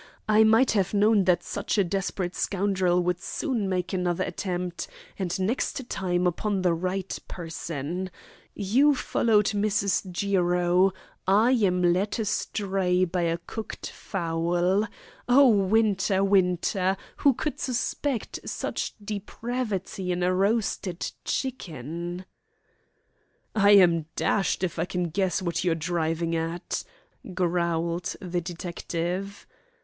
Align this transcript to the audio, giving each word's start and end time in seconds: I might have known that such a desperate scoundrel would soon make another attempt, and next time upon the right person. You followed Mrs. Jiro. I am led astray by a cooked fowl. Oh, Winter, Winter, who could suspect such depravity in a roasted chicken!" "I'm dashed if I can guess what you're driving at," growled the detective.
I 0.27 0.43
might 0.43 0.71
have 0.71 0.95
known 0.95 1.25
that 1.25 1.43
such 1.43 1.77
a 1.77 1.83
desperate 1.83 2.33
scoundrel 2.33 3.03
would 3.03 3.21
soon 3.21 3.69
make 3.69 3.93
another 3.93 4.23
attempt, 4.23 4.87
and 5.19 5.39
next 5.39 5.87
time 5.89 6.25
upon 6.25 6.63
the 6.63 6.73
right 6.73 7.15
person. 7.27 8.09
You 8.55 8.95
followed 8.95 9.51
Mrs. 9.53 10.11
Jiro. 10.11 10.91
I 11.27 11.51
am 11.51 11.83
led 11.83 12.19
astray 12.19 13.05
by 13.05 13.21
a 13.21 13.37
cooked 13.45 13.91
fowl. 13.91 14.87
Oh, 15.29 15.49
Winter, 15.49 16.23
Winter, 16.23 16.97
who 17.17 17.35
could 17.35 17.59
suspect 17.59 18.39
such 18.43 18.95
depravity 19.05 20.11
in 20.11 20.23
a 20.23 20.33
roasted 20.33 21.11
chicken!" 21.25 22.25
"I'm 23.53 24.07
dashed 24.15 24.63
if 24.63 24.79
I 24.79 24.85
can 24.85 25.09
guess 25.11 25.43
what 25.43 25.63
you're 25.63 25.75
driving 25.75 26.35
at," 26.35 26.83
growled 27.35 28.15
the 28.19 28.41
detective. 28.41 29.45